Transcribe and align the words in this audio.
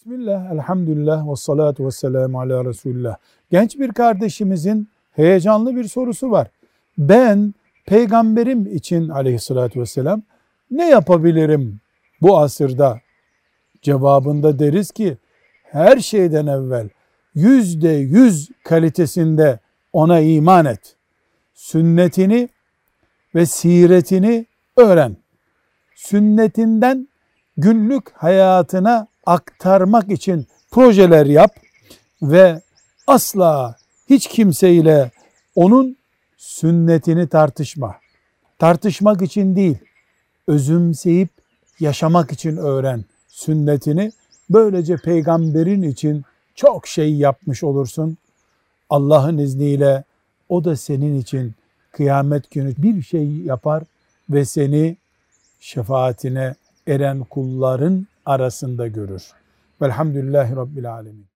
Bismillah, 0.00 0.52
elhamdülillah 0.52 1.30
ve 1.30 1.36
salatu 1.36 1.86
ve 1.86 1.90
selamu 1.90 2.40
ala 2.40 2.64
Resulullah. 2.64 3.16
Genç 3.50 3.78
bir 3.78 3.92
kardeşimizin 3.92 4.88
heyecanlı 5.12 5.76
bir 5.76 5.84
sorusu 5.84 6.30
var. 6.30 6.48
Ben 6.98 7.54
peygamberim 7.86 8.76
için 8.76 9.08
aleyhissalatü 9.08 9.80
vesselam 9.80 10.22
ne 10.70 10.88
yapabilirim 10.88 11.80
bu 12.22 12.38
asırda? 12.38 13.00
Cevabında 13.82 14.58
deriz 14.58 14.90
ki 14.90 15.18
her 15.62 15.98
şeyden 15.98 16.46
evvel 16.46 16.88
yüzde 17.34 17.88
yüz 17.88 18.50
kalitesinde 18.64 19.58
ona 19.92 20.20
iman 20.20 20.66
et. 20.66 20.96
Sünnetini 21.54 22.48
ve 23.34 23.46
siretini 23.46 24.46
öğren. 24.76 25.16
Sünnetinden 25.94 27.08
günlük 27.56 28.12
hayatına 28.12 29.09
aktarmak 29.26 30.10
için 30.10 30.46
projeler 30.70 31.26
yap 31.26 31.56
ve 32.22 32.60
asla 33.06 33.76
hiç 34.10 34.26
kimseyle 34.28 35.10
onun 35.54 35.96
sünnetini 36.36 37.28
tartışma. 37.28 37.96
Tartışmak 38.58 39.22
için 39.22 39.56
değil, 39.56 39.78
özümseyip 40.46 41.28
yaşamak 41.80 42.32
için 42.32 42.56
öğren 42.56 43.04
sünnetini. 43.28 44.12
Böylece 44.50 44.96
peygamberin 44.96 45.82
için 45.82 46.24
çok 46.54 46.86
şey 46.86 47.14
yapmış 47.14 47.64
olursun. 47.64 48.16
Allah'ın 48.90 49.38
izniyle 49.38 50.04
o 50.48 50.64
da 50.64 50.76
senin 50.76 51.20
için 51.20 51.54
kıyamet 51.92 52.50
günü 52.50 52.74
bir 52.78 53.02
şey 53.02 53.28
yapar 53.28 53.82
ve 54.30 54.44
seni 54.44 54.96
şefaatine 55.60 56.54
eren 56.86 57.24
kulların 57.24 58.06
arasında 58.26 58.86
görür. 58.86 59.32
Velhamdülillahi 59.82 60.56
Rabbil 60.56 60.92
Alemin. 60.92 61.26